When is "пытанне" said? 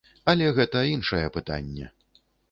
1.35-1.91